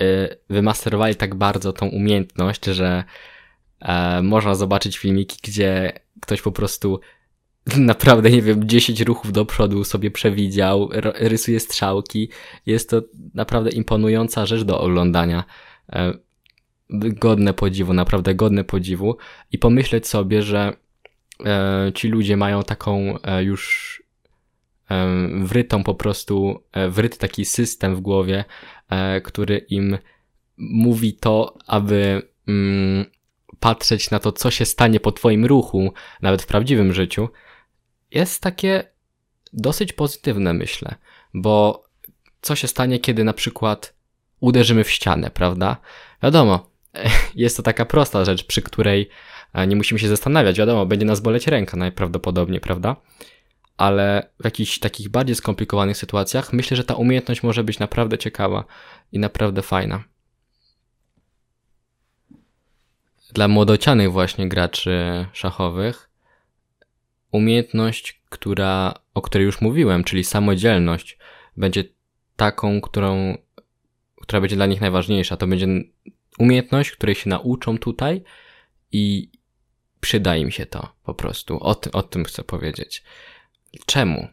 Y, 0.00 0.36
wymasterowali 0.50 1.16
tak 1.16 1.34
bardzo 1.34 1.72
tą 1.72 1.88
umiejętność, 1.88 2.64
że 2.64 3.04
e, 3.80 4.22
można 4.22 4.54
zobaczyć 4.54 4.98
filmiki, 4.98 5.38
gdzie 5.42 5.92
ktoś 6.20 6.42
po 6.42 6.52
prostu 6.52 7.00
naprawdę, 7.76 8.30
nie 8.30 8.42
wiem, 8.42 8.68
10 8.68 9.00
ruchów 9.00 9.32
do 9.32 9.44
przodu 9.44 9.84
sobie 9.84 10.10
przewidział, 10.10 10.88
rysuje 11.14 11.60
strzałki. 11.60 12.28
Jest 12.66 12.90
to 12.90 13.02
naprawdę 13.34 13.70
imponująca 13.70 14.46
rzecz 14.46 14.62
do 14.62 14.80
oglądania. 14.80 15.44
E, 15.92 16.14
godne 16.90 17.54
podziwu, 17.54 17.92
naprawdę 17.92 18.34
godne 18.34 18.64
podziwu. 18.64 19.16
I 19.52 19.58
pomyśleć 19.58 20.06
sobie, 20.06 20.42
że 20.42 20.72
e, 21.44 21.92
ci 21.94 22.08
ludzie 22.08 22.36
mają 22.36 22.62
taką 22.62 23.18
już 23.40 23.92
wrytą 25.42 25.84
po 25.84 25.94
prostu, 25.94 26.62
wryty 26.88 27.18
taki 27.18 27.44
system 27.44 27.96
w 27.96 28.00
głowie, 28.00 28.44
E, 28.92 29.20
który 29.20 29.58
im 29.58 29.98
mówi 30.56 31.14
to, 31.14 31.58
aby 31.66 32.22
mm, 32.48 33.04
patrzeć 33.60 34.10
na 34.10 34.18
to, 34.18 34.32
co 34.32 34.50
się 34.50 34.64
stanie 34.64 35.00
po 35.00 35.12
Twoim 35.12 35.46
ruchu, 35.46 35.92
nawet 36.22 36.42
w 36.42 36.46
prawdziwym 36.46 36.92
życiu, 36.92 37.28
jest 38.14 38.42
takie 38.42 38.84
dosyć 39.52 39.92
pozytywne, 39.92 40.52
myślę, 40.52 40.94
bo 41.34 41.84
co 42.40 42.56
się 42.56 42.68
stanie, 42.68 42.98
kiedy 42.98 43.24
na 43.24 43.32
przykład 43.32 43.94
uderzymy 44.40 44.84
w 44.84 44.90
ścianę, 44.90 45.30
prawda? 45.30 45.76
Wiadomo, 46.22 46.70
jest 47.34 47.56
to 47.56 47.62
taka 47.62 47.84
prosta 47.84 48.24
rzecz, 48.24 48.44
przy 48.44 48.62
której 48.62 49.08
e, 49.52 49.66
nie 49.66 49.76
musimy 49.76 50.00
się 50.00 50.08
zastanawiać, 50.08 50.58
wiadomo, 50.58 50.86
będzie 50.86 51.06
nas 51.06 51.20
boleć 51.20 51.46
ręka 51.46 51.76
najprawdopodobniej, 51.76 52.60
prawda? 52.60 52.96
ale 53.76 54.30
w 54.40 54.44
jakichś 54.44 54.78
takich 54.78 55.08
bardziej 55.08 55.36
skomplikowanych 55.36 55.96
sytuacjach 55.96 56.52
myślę, 56.52 56.76
że 56.76 56.84
ta 56.84 56.94
umiejętność 56.94 57.42
może 57.42 57.64
być 57.64 57.78
naprawdę 57.78 58.18
ciekawa 58.18 58.64
i 59.12 59.18
naprawdę 59.18 59.62
fajna. 59.62 60.04
Dla 63.32 63.48
młodocianych 63.48 64.12
właśnie 64.12 64.48
graczy 64.48 65.26
szachowych 65.32 66.10
umiejętność, 67.32 68.22
która, 68.28 68.94
o 69.14 69.22
której 69.22 69.44
już 69.44 69.60
mówiłem, 69.60 70.04
czyli 70.04 70.24
samodzielność, 70.24 71.18
będzie 71.56 71.84
taką, 72.36 72.80
którą, 72.80 73.38
która 74.20 74.40
będzie 74.40 74.56
dla 74.56 74.66
nich 74.66 74.80
najważniejsza. 74.80 75.36
To 75.36 75.46
będzie 75.46 75.66
umiejętność, 76.38 76.90
której 76.90 77.14
się 77.14 77.30
nauczą 77.30 77.78
tutaj 77.78 78.22
i 78.92 79.30
przyda 80.00 80.36
im 80.36 80.50
się 80.50 80.66
to 80.66 80.92
po 81.04 81.14
prostu. 81.14 81.60
O, 81.60 81.74
ty, 81.74 81.92
o 81.92 82.02
tym 82.02 82.24
chcę 82.24 82.44
powiedzieć. 82.44 83.02
Czemu? 83.86 84.28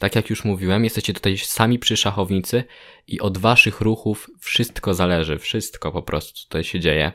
Tak 0.00 0.16
jak 0.16 0.30
już 0.30 0.44
mówiłem, 0.44 0.84
jesteście 0.84 1.14
tutaj 1.14 1.38
sami 1.38 1.78
przy 1.78 1.96
szachownicy 1.96 2.64
i 3.06 3.20
od 3.20 3.38
waszych 3.38 3.80
ruchów 3.80 4.30
wszystko 4.40 4.94
zależy, 4.94 5.38
wszystko 5.38 5.92
po 5.92 6.02
prostu 6.02 6.44
tutaj 6.44 6.64
się 6.64 6.80
dzieje. 6.80 7.12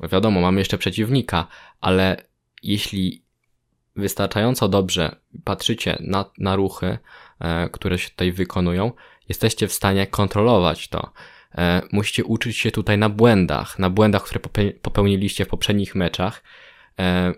Wiadomo, 0.00 0.40
mamy 0.40 0.60
jeszcze 0.60 0.78
przeciwnika, 0.78 1.46
ale 1.80 2.24
jeśli 2.62 3.24
wystarczająco 3.96 4.68
dobrze 4.68 5.16
patrzycie 5.44 5.98
na, 6.00 6.24
na 6.38 6.56
ruchy, 6.56 6.98
e, 7.40 7.68
które 7.68 7.98
się 7.98 8.10
tutaj 8.10 8.32
wykonują, 8.32 8.92
jesteście 9.28 9.68
w 9.68 9.72
stanie 9.72 10.06
kontrolować 10.06 10.88
to. 10.88 11.12
E, 11.54 11.82
musicie 11.92 12.24
uczyć 12.24 12.56
się 12.56 12.70
tutaj 12.70 12.98
na 12.98 13.08
błędach, 13.08 13.78
na 13.78 13.90
błędach, 13.90 14.22
które 14.22 14.40
popełniliście 14.82 15.44
w 15.44 15.48
poprzednich 15.48 15.94
meczach. 15.94 16.42
E, 16.98 17.32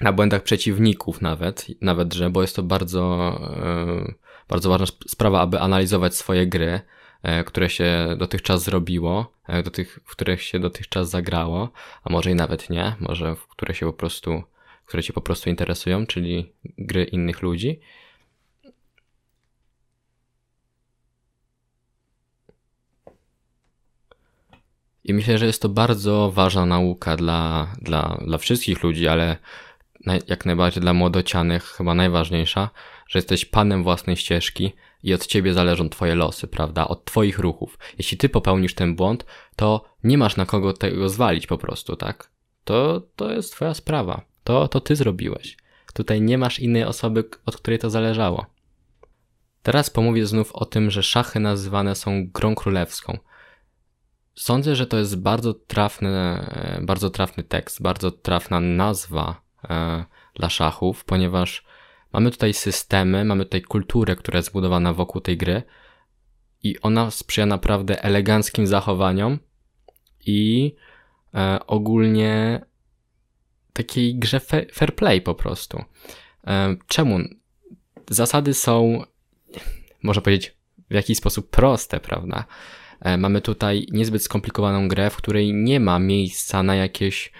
na 0.00 0.12
błędach 0.12 0.42
przeciwników 0.42 1.20
nawet, 1.20 1.66
nawet, 1.80 2.14
że, 2.14 2.30
bo 2.30 2.42
jest 2.42 2.56
to 2.56 2.62
bardzo, 2.62 3.40
bardzo 4.48 4.70
ważna 4.70 4.86
sprawa, 5.08 5.40
aby 5.40 5.60
analizować 5.60 6.16
swoje 6.16 6.46
gry, 6.46 6.80
które 7.46 7.70
się 7.70 8.08
dotychczas 8.18 8.62
zrobiło, 8.62 9.32
do 9.64 9.70
tych, 9.70 9.98
w 10.04 10.10
których 10.10 10.42
się 10.42 10.58
dotychczas 10.58 11.10
zagrało, 11.10 11.70
a 12.04 12.12
może 12.12 12.30
i 12.30 12.34
nawet 12.34 12.70
nie, 12.70 12.94
może 13.00 13.36
w 13.36 13.46
które 13.46 13.74
się 13.74 13.86
po 13.86 13.92
prostu, 13.92 14.42
które 14.90 15.02
cię 15.02 15.12
po 15.12 15.20
prostu 15.20 15.50
interesują, 15.50 16.06
czyli 16.06 16.52
gry 16.78 17.04
innych 17.04 17.42
ludzi. 17.42 17.80
I 25.04 25.14
myślę, 25.14 25.38
że 25.38 25.46
jest 25.46 25.62
to 25.62 25.68
bardzo 25.68 26.30
ważna 26.30 26.66
nauka 26.66 27.16
dla, 27.16 27.72
dla, 27.80 28.18
dla 28.26 28.38
wszystkich 28.38 28.82
ludzi, 28.82 29.08
ale 29.08 29.36
jak 30.26 30.46
najbardziej 30.46 30.80
dla 30.80 30.92
młodocianych 30.92 31.64
chyba 31.64 31.94
najważniejsza, 31.94 32.70
że 33.08 33.18
jesteś 33.18 33.44
panem 33.44 33.82
własnej 33.82 34.16
ścieżki 34.16 34.72
i 35.02 35.14
od 35.14 35.26
ciebie 35.26 35.54
zależą 35.54 35.88
twoje 35.88 36.14
losy, 36.14 36.46
prawda? 36.46 36.88
Od 36.88 37.04
twoich 37.04 37.38
ruchów. 37.38 37.78
Jeśli 37.98 38.18
ty 38.18 38.28
popełnisz 38.28 38.74
ten 38.74 38.96
błąd, 38.96 39.26
to 39.56 39.84
nie 40.04 40.18
masz 40.18 40.36
na 40.36 40.46
kogo 40.46 40.72
tego 40.72 41.08
zwalić 41.08 41.46
po 41.46 41.58
prostu, 41.58 41.96
tak? 41.96 42.30
To, 42.64 43.02
to 43.16 43.32
jest 43.32 43.52
twoja 43.52 43.74
sprawa. 43.74 44.29
To, 44.50 44.68
to 44.68 44.80
ty 44.80 44.96
zrobiłeś. 44.96 45.56
Tutaj 45.94 46.20
nie 46.20 46.38
masz 46.38 46.58
innej 46.58 46.84
osoby, 46.84 47.24
od 47.46 47.56
której 47.56 47.78
to 47.78 47.90
zależało. 47.90 48.46
Teraz 49.62 49.90
pomówię 49.90 50.26
znów 50.26 50.52
o 50.52 50.64
tym, 50.64 50.90
że 50.90 51.02
szachy 51.02 51.40
nazywane 51.40 51.94
są 51.94 52.26
grą 52.26 52.54
królewską. 52.54 53.18
Sądzę, 54.34 54.76
że 54.76 54.86
to 54.86 54.98
jest 54.98 55.20
bardzo 55.20 55.54
trafny, 55.54 56.10
bardzo 56.82 57.10
trafny 57.10 57.42
tekst, 57.42 57.82
bardzo 57.82 58.10
trafna 58.10 58.60
nazwa 58.60 59.50
E, 59.68 60.04
dla 60.34 60.48
szachów, 60.48 61.04
ponieważ 61.04 61.64
mamy 62.12 62.30
tutaj 62.30 62.54
systemy, 62.54 63.24
mamy 63.24 63.44
tutaj 63.44 63.62
kulturę, 63.62 64.16
która 64.16 64.36
jest 64.36 64.48
zbudowana 64.48 64.92
wokół 64.92 65.20
tej 65.20 65.36
gry 65.36 65.62
i 66.62 66.80
ona 66.80 67.10
sprzyja 67.10 67.46
naprawdę 67.46 68.02
eleganckim 68.02 68.66
zachowaniom 68.66 69.38
i 70.26 70.74
e, 71.34 71.66
ogólnie 71.66 72.60
takiej 73.72 74.14
grze 74.14 74.40
fair 74.72 74.94
play 74.94 75.20
po 75.20 75.34
prostu. 75.34 75.84
E, 76.46 76.76
czemu? 76.86 77.18
Zasady 78.10 78.54
są, 78.54 79.04
można 80.02 80.22
powiedzieć, 80.22 80.54
w 80.90 80.94
jakiś 80.94 81.18
sposób 81.18 81.50
proste, 81.50 82.00
prawda? 82.00 82.44
Mamy 83.18 83.40
tutaj 83.40 83.86
niezbyt 83.90 84.22
skomplikowaną 84.22 84.88
grę, 84.88 85.10
w 85.10 85.16
której 85.16 85.54
nie 85.54 85.80
ma 85.80 85.98
miejsca 85.98 86.62
na 86.62 86.74
jakieś 86.74 87.32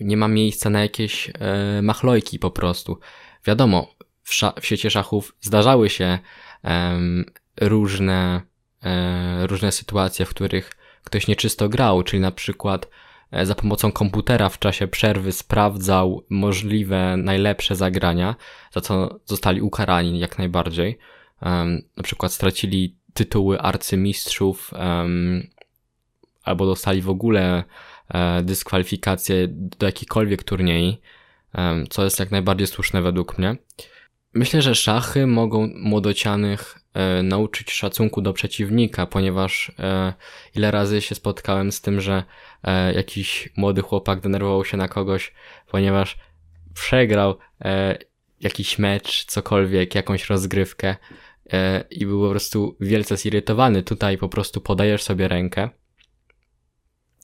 nie 0.00 0.16
ma 0.16 0.28
miejsca 0.28 0.70
na 0.70 0.80
jakieś 0.80 1.30
e, 1.30 1.82
machlojki 1.82 2.38
po 2.38 2.50
prostu. 2.50 2.98
wiadomo, 3.46 3.94
w, 4.22 4.30
w 4.60 4.66
świecie 4.66 4.90
szachów 4.90 5.34
zdarzały 5.40 5.90
się 5.90 6.18
różne, 7.60 8.40
e, 8.82 9.46
różne 9.46 9.72
sytuacje, 9.72 10.26
w 10.26 10.30
których 10.30 10.72
ktoś 11.04 11.26
nieczysto 11.28 11.68
grał, 11.68 12.02
czyli 12.02 12.20
na 12.20 12.32
przykład 12.32 12.86
e, 12.86 12.88
za 13.42 13.54
pomocą 13.54 13.92
komputera 13.92 14.48
w 14.48 14.58
czasie 14.58 14.88
przerwy 14.88 15.32
sprawdzał 15.32 16.24
możliwe 16.30 17.16
najlepsze 17.16 17.76
zagrania, 17.76 18.34
za 18.72 18.80
co 18.80 19.20
zostali 19.24 19.60
ukarani 19.60 20.18
jak 20.18 20.38
najbardziej. 20.38 20.98
Um, 21.42 21.82
na 21.96 22.02
przykład 22.02 22.32
stracili 22.32 22.96
tytuły 23.14 23.60
arcymistrzów 23.60 24.72
um, 24.72 25.46
albo 26.42 26.66
dostali 26.66 27.02
w 27.02 27.10
ogóle 27.10 27.64
e, 28.14 28.42
do 29.50 29.86
jakichkolwiek 29.86 30.42
turniej, 30.42 31.00
um, 31.54 31.86
co 31.90 32.04
jest 32.04 32.18
jak 32.18 32.30
najbardziej 32.30 32.66
słuszne 32.66 33.02
według 33.02 33.38
mnie. 33.38 33.56
Myślę, 34.34 34.62
że 34.62 34.74
szachy 34.74 35.26
mogą 35.26 35.70
młodocianych 35.74 36.78
e, 36.78 36.85
nauczyć 37.22 37.72
szacunku 37.72 38.22
do 38.22 38.32
przeciwnika, 38.32 39.06
ponieważ 39.06 39.72
e, 39.78 40.12
ile 40.54 40.70
razy 40.70 41.00
się 41.02 41.14
spotkałem 41.14 41.72
z 41.72 41.80
tym, 41.80 42.00
że 42.00 42.22
e, 42.62 42.94
jakiś 42.94 43.48
młody 43.56 43.82
chłopak 43.82 44.20
denerwował 44.20 44.64
się 44.64 44.76
na 44.76 44.88
kogoś, 44.88 45.32
ponieważ 45.70 46.18
przegrał 46.74 47.38
e, 47.64 47.98
jakiś 48.40 48.78
mecz, 48.78 49.24
cokolwiek, 49.24 49.94
jakąś 49.94 50.30
rozgrywkę 50.30 50.96
e, 51.52 51.84
i 51.90 52.06
był 52.06 52.22
po 52.22 52.30
prostu 52.30 52.76
wielce 52.80 53.16
zirytowany. 53.16 53.82
Tutaj 53.82 54.18
po 54.18 54.28
prostu 54.28 54.60
podajesz 54.60 55.02
sobie 55.02 55.28
rękę. 55.28 55.68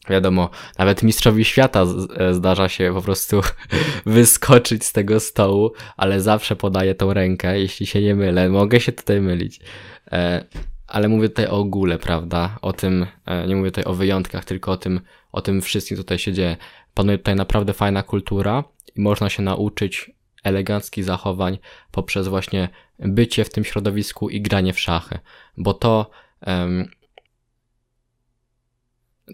Wiadomo, 0.08 0.50
nawet 0.78 1.02
mistrzowi 1.02 1.44
świata 1.44 1.84
e, 2.16 2.34
zdarza 2.34 2.68
się 2.68 2.92
po 2.94 3.02
prostu 3.02 3.40
wyskoczyć 4.06 4.84
z 4.84 4.92
tego 4.92 5.20
stołu, 5.20 5.72
ale 5.96 6.20
zawsze 6.20 6.56
podaję 6.56 6.94
tą 6.94 7.12
rękę, 7.12 7.60
jeśli 7.60 7.86
się 7.86 8.02
nie 8.02 8.14
mylę. 8.14 8.48
Mogę 8.48 8.80
się 8.80 8.92
tutaj 8.92 9.20
mylić. 9.20 9.60
E, 10.12 10.44
ale 10.86 11.08
mówię 11.08 11.28
tutaj 11.28 11.46
o 11.46 11.58
ogóle, 11.58 11.98
prawda? 11.98 12.58
O 12.62 12.72
tym, 12.72 13.06
e, 13.26 13.46
nie 13.46 13.56
mówię 13.56 13.70
tutaj 13.70 13.84
o 13.84 13.94
wyjątkach, 13.94 14.44
tylko 14.44 14.72
o 14.72 14.76
tym, 14.76 15.00
o 15.32 15.40
tym 15.40 15.62
wszystkim, 15.62 15.96
tutaj 15.96 16.18
się 16.18 16.32
dzieje. 16.32 16.56
Panuje 16.94 17.18
tutaj 17.18 17.36
naprawdę 17.36 17.72
fajna 17.72 18.02
kultura 18.02 18.64
i 18.96 19.00
można 19.00 19.28
się 19.30 19.42
nauczyć 19.42 20.10
eleganckich 20.44 21.04
zachowań 21.04 21.58
poprzez 21.90 22.28
właśnie 22.28 22.68
bycie 22.98 23.44
w 23.44 23.50
tym 23.50 23.64
środowisku 23.64 24.28
i 24.28 24.40
granie 24.40 24.72
w 24.72 24.80
szachy. 24.80 25.18
Bo 25.56 25.74
to, 25.74 26.10
em, 26.40 26.88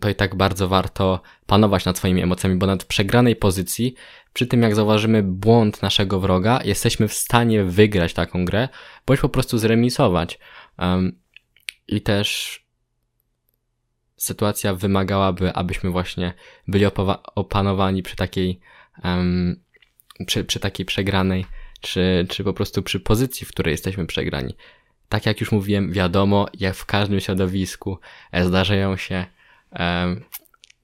to 0.01 0.09
i 0.09 0.15
tak 0.15 0.35
bardzo 0.35 0.69
warto 0.69 1.21
panować 1.47 1.85
nad 1.85 1.99
swoimi 1.99 2.23
emocjami, 2.23 2.57
bo 2.57 2.77
w 2.77 2.87
przegranej 2.87 3.37
pozycji, 3.37 3.95
przy 4.33 4.47
tym 4.47 4.63
jak 4.63 4.75
zauważymy 4.75 5.23
błąd 5.23 5.83
naszego 5.83 6.21
wroga, 6.21 6.61
jesteśmy 6.65 7.09
w 7.09 7.13
stanie 7.13 7.65
wygrać 7.65 8.15
taką 8.15 8.45
grę, 8.45 8.69
bądź 9.07 9.21
po 9.21 9.29
prostu 9.29 9.59
zremisować. 9.59 10.39
Um, 10.79 11.21
I 11.89 12.01
też 12.01 12.59
sytuacja 14.17 14.75
wymagałaby, 14.75 15.53
abyśmy 15.53 15.91
właśnie 15.91 16.33
byli 16.69 16.85
opanowani 17.35 18.03
przy 18.03 18.17
takiej, 18.17 18.61
um, 19.05 19.63
przy, 20.27 20.45
przy 20.45 20.61
takiej 20.61 20.87
przegranej, 20.87 21.47
czy, 21.81 22.27
czy 22.29 22.45
po 22.45 22.53
prostu 22.53 22.83
przy 22.83 23.01
pozycji, 23.01 23.47
w 23.47 23.51
której 23.51 23.73
jesteśmy 23.73 24.07
przegrani. 24.07 24.57
Tak 25.09 25.27
jak 25.27 25.41
już 25.41 25.53
mówiłem, 25.53 25.93
wiadomo, 25.93 26.47
jak 26.55 26.75
w 26.75 26.87
każdym 26.87 27.21
środowisku 27.21 27.99
e, 28.33 28.45
zdarzają 28.45 28.97
się 28.97 29.27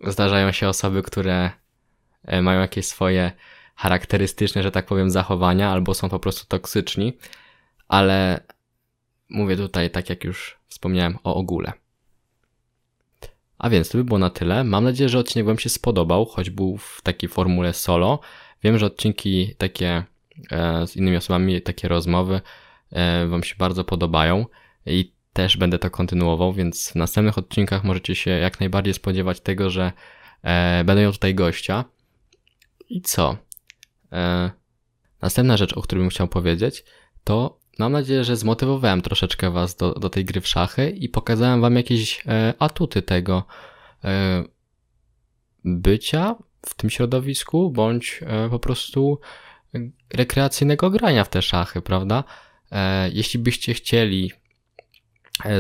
zdarzają 0.07 0.53
się 0.53 0.69
osoby, 0.69 1.03
które 1.03 1.51
e, 2.25 2.43
mają 2.43 2.61
jakieś 2.61 2.87
swoje 2.87 3.33
charakterystyczne, 3.77 4.63
że 4.63 4.71
tak 4.71 4.87
powiem, 4.87 5.11
zachowania, 5.11 5.71
albo 5.71 5.95
są 5.95 6.09
po 6.09 6.19
prostu 6.19 6.47
toksyczni, 6.47 7.19
ale 7.89 8.41
mówię 9.29 9.57
tutaj, 9.57 9.91
tak 9.91 10.11
jak 10.11 10.25
już 10.25 10.59
wspomniałem, 10.69 11.19
o 11.25 11.35
ogóle. 11.35 11.73
A 13.59 13.71
więc 13.71 13.89
to 13.89 13.99
by 13.99 14.05
było 14.05 14.19
na 14.19 14.31
tyle. 14.31 14.65
Mam 14.65 14.85
nadzieję, 14.85 15.09
że 15.09 15.19
odcinek 15.19 15.47
Wam 15.47 15.59
się 15.59 15.69
spodobał, 15.69 16.25
choć 16.25 16.51
był 16.51 16.77
w 16.77 17.01
takiej 17.03 17.29
formule 17.29 17.73
solo. 17.73 18.21
Wiem, 18.63 18.79
że 18.79 18.87
odcinki 18.87 19.55
takie 19.59 20.05
e, 20.51 20.87
z 20.87 20.97
innymi 20.97 21.17
osobami, 21.17 21.63
takie 21.63 21.89
rozmowy 21.89 22.41
e, 22.91 23.27
Wam 23.27 23.43
się 23.43 23.55
bardzo 23.59 23.85
podobają 23.85 24.47
i 24.87 25.14
też 25.35 25.57
będę 25.57 25.79
to 25.79 25.91
kontynuował, 25.91 26.53
więc 26.53 26.91
w 26.91 26.95
następnych 26.95 27.39
odcinkach 27.39 27.85
możecie 27.85 28.15
się 28.15 28.31
jak 28.31 28.61
najbardziej 28.61 28.95
spodziewać 28.95 29.41
tego, 29.41 29.71
że 29.71 29.93
e, 30.43 30.85
będę 30.85 31.03
miał 31.03 31.13
tutaj 31.13 31.35
gościa. 31.35 31.85
I 32.89 33.03
co? 33.03 33.37
E, 34.13 34.51
następna 35.23 35.57
rzecz, 35.57 35.73
o 35.73 35.83
której 35.83 36.03
bym 36.03 36.11
chciał 36.11 36.29
powiedzieć, 36.29 36.85
to 37.25 37.59
mam 37.79 37.93
nadzieję, 37.93 38.25
że 38.25 38.37
zmotywowałem 38.37 39.03
troszeczkę 39.03 39.51
Was 39.51 39.77
do, 39.77 39.93
do 39.93 40.11
tej 40.11 40.25
gry 40.25 40.41
w 40.41 40.49
szachy 40.49 40.91
i 40.91 41.09
pokazałem 41.09 41.61
Wam 41.61 41.77
jakieś 41.77 42.23
e, 42.27 42.55
atuty 42.59 43.03
tego 43.03 43.45
e, 44.05 44.45
bycia 45.65 46.35
w 46.67 46.75
tym 46.75 46.91
środowisku, 46.91 47.71
bądź 47.71 48.21
e, 48.27 48.49
po 48.51 48.59
prostu 48.59 49.21
rekreacyjnego 50.15 50.91
grania 50.91 51.25
w 51.25 51.29
te 51.29 51.43
szachy, 51.43 51.83
prawda? 51.83 52.25
E, 52.73 53.11
jeśli 53.11 53.41
byście 53.41 53.75
chcieli 53.75 54.33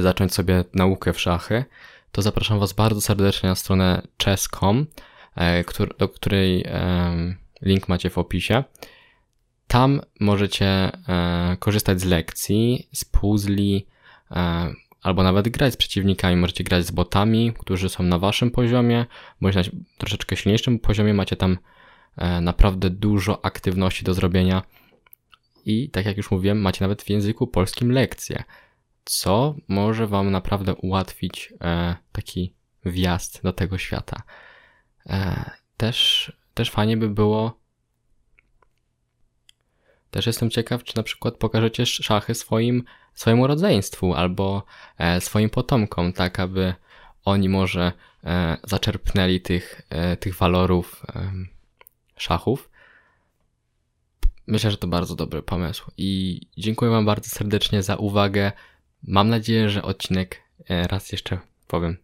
zacząć 0.00 0.34
sobie 0.34 0.64
naukę 0.74 1.12
w 1.12 1.20
szachy, 1.20 1.64
to 2.12 2.22
zapraszam 2.22 2.58
Was 2.58 2.72
bardzo 2.72 3.00
serdecznie 3.00 3.48
na 3.48 3.54
stronę 3.54 4.02
chess.com, 4.24 4.86
e, 5.36 5.64
do 5.98 6.08
której 6.08 6.64
link 7.62 7.88
macie 7.88 8.10
w 8.10 8.18
opisie. 8.18 8.64
Tam 9.66 10.00
możecie 10.20 10.66
e, 10.66 11.56
korzystać 11.58 12.00
z 12.00 12.04
lekcji, 12.04 12.88
z 12.92 13.04
puzli, 13.04 13.86
e, 14.30 14.72
albo 15.02 15.22
nawet 15.22 15.48
grać 15.48 15.72
z 15.72 15.76
przeciwnikami. 15.76 16.36
Możecie 16.36 16.64
grać 16.64 16.86
z 16.86 16.90
botami, 16.90 17.52
którzy 17.58 17.88
są 17.88 18.02
na 18.02 18.18
waszym 18.18 18.50
poziomie, 18.50 19.06
bądź 19.40 19.54
na 19.54 19.62
troszeczkę 19.98 20.36
silniejszym 20.36 20.78
poziomie. 20.78 21.14
Macie 21.14 21.36
tam 21.36 21.58
e, 22.16 22.40
naprawdę 22.40 22.90
dużo 22.90 23.44
aktywności 23.44 24.04
do 24.04 24.14
zrobienia. 24.14 24.62
I 25.66 25.90
tak 25.90 26.06
jak 26.06 26.16
już 26.16 26.30
mówiłem, 26.30 26.60
macie 26.60 26.84
nawet 26.84 27.02
w 27.02 27.10
języku 27.10 27.46
polskim 27.46 27.92
lekcje, 27.92 28.44
co 29.04 29.54
może 29.68 30.06
wam 30.06 30.30
naprawdę 30.30 30.74
ułatwić 30.74 31.52
e, 31.60 31.96
taki 32.12 32.54
wjazd 32.84 33.42
do 33.42 33.52
tego 33.52 33.78
świata. 33.78 34.22
E, 35.06 35.50
też, 35.76 36.32
też 36.54 36.70
fajnie 36.70 36.96
by 36.96 37.08
było 37.08 37.64
też 40.10 40.26
jestem 40.26 40.50
ciekaw, 40.50 40.84
czy 40.84 40.96
na 40.96 41.02
przykład 41.02 41.36
pokażecie 41.36 41.86
szachy 41.86 42.34
swoim, 42.34 42.84
swojemu 43.14 43.46
rodzeństwu 43.46 44.14
albo 44.14 44.64
e, 44.98 45.20
swoim 45.20 45.50
potomkom, 45.50 46.12
tak 46.12 46.40
aby 46.40 46.74
oni 47.24 47.48
może 47.48 47.92
zaczerpnęli 48.64 49.40
tych, 49.40 49.82
tych 50.20 50.36
walorów 50.36 51.06
szachów. 52.16 52.70
Myślę, 54.46 54.70
że 54.70 54.76
to 54.76 54.86
bardzo 54.86 55.14
dobry 55.14 55.42
pomysł 55.42 55.90
i 55.96 56.40
dziękuję 56.56 56.90
Wam 56.90 57.06
bardzo 57.06 57.28
serdecznie 57.28 57.82
za 57.82 57.96
uwagę. 57.96 58.52
Mam 59.06 59.28
nadzieję, 59.28 59.70
że 59.70 59.82
odcinek, 59.82 60.42
e, 60.70 60.88
raz 60.88 61.12
jeszcze 61.12 61.38
powiem, 61.66 61.96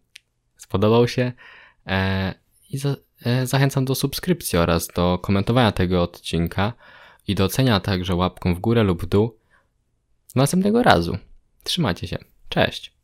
spodobał 0.56 1.08
się 1.08 1.32
e, 1.86 2.34
i 2.70 2.78
za, 2.78 2.96
e, 3.24 3.46
zachęcam 3.46 3.84
do 3.84 3.94
subskrypcji 3.94 4.58
oraz 4.58 4.88
do 4.88 5.18
komentowania 5.18 5.72
tego 5.72 6.02
odcinka 6.02 6.72
i 7.28 7.34
do 7.34 7.44
ocenia 7.44 7.80
także 7.80 8.14
łapką 8.14 8.54
w 8.54 8.60
górę 8.60 8.82
lub 8.82 9.02
w 9.02 9.06
dół. 9.06 9.38
Do 10.34 10.40
następnego 10.40 10.82
razu. 10.82 11.18
Trzymajcie 11.64 12.06
się. 12.06 12.18
Cześć. 12.48 12.99